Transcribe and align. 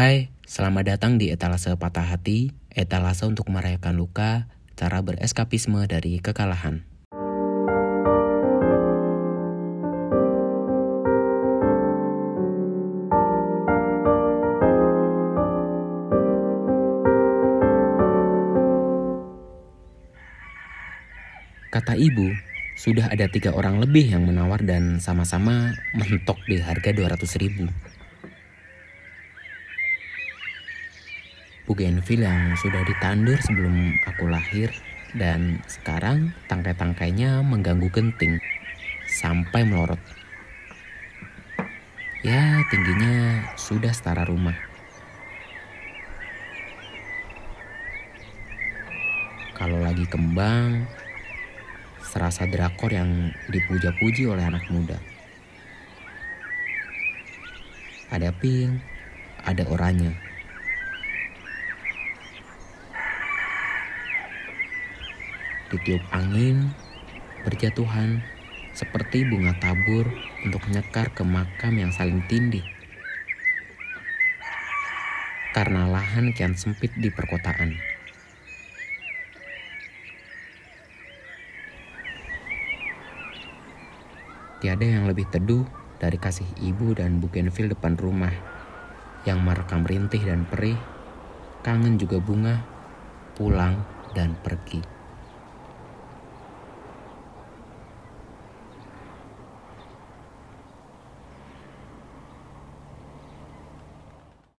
Hai, 0.00 0.32
selamat 0.48 0.96
datang 0.96 1.20
di 1.20 1.28
etalase 1.28 1.76
patah 1.76 2.00
hati, 2.00 2.56
etalase 2.72 3.28
untuk 3.28 3.52
merayakan 3.52 4.00
luka, 4.00 4.48
cara 4.72 5.04
bereskapisme 5.04 5.76
dari 5.84 6.16
kekalahan. 6.24 6.80
Kata 21.68 22.00
ibu, 22.00 22.32
sudah 22.80 23.12
ada 23.12 23.28
tiga 23.28 23.52
orang 23.52 23.84
lebih 23.84 24.16
yang 24.16 24.24
menawar 24.24 24.64
dan 24.64 24.96
sama-sama 24.96 25.76
mentok 25.92 26.40
di 26.48 26.56
harga 26.56 26.88
200 26.96 27.20
ribu. 27.36 27.68
Bougainville 31.70 32.26
yang 32.26 32.58
sudah 32.58 32.82
ditandur 32.82 33.38
sebelum 33.46 33.94
aku 34.02 34.26
lahir 34.26 34.74
dan 35.14 35.62
sekarang 35.70 36.34
tangkai-tangkainya 36.50 37.46
mengganggu 37.46 37.86
genting 37.94 38.42
sampai 39.06 39.62
melorot. 39.62 40.02
Ya, 42.26 42.58
tingginya 42.74 43.46
sudah 43.54 43.94
setara 43.94 44.26
rumah. 44.26 44.58
Kalau 49.54 49.78
lagi 49.78 50.10
kembang, 50.10 50.90
serasa 52.02 52.50
drakor 52.50 52.90
yang 52.90 53.30
dipuja-puji 53.46 54.26
oleh 54.26 54.42
anak 54.42 54.66
muda. 54.74 54.98
Ada 58.10 58.34
pink, 58.34 58.82
ada 59.46 59.62
oranye. 59.70 60.29
Ditiup 65.70 66.02
angin, 66.10 66.74
berjatuhan 67.46 68.20
seperti 68.74 69.22
bunga 69.26 69.54
tabur 69.62 70.06
untuk 70.42 70.62
nyekar 70.70 71.14
ke 71.14 71.22
makam 71.22 71.78
yang 71.78 71.94
saling 71.94 72.22
tindih. 72.26 72.66
Karena 75.50 75.86
lahan 75.90 76.30
kian 76.34 76.54
sempit 76.54 76.94
di 76.94 77.10
perkotaan. 77.10 77.74
Tiada 84.60 84.84
yang 84.84 85.08
lebih 85.08 85.24
teduh 85.32 85.64
dari 85.96 86.20
kasih 86.20 86.46
ibu 86.60 86.92
dan 86.92 87.16
bugenville 87.16 87.72
depan 87.72 87.96
rumah 87.96 88.32
yang 89.24 89.40
merekam 89.40 89.88
rintih 89.88 90.20
dan 90.20 90.44
perih, 90.44 90.76
kangen 91.64 91.96
juga 91.96 92.20
bunga, 92.20 92.60
pulang 93.36 93.80
dan 94.12 94.36
pergi. 94.44 94.99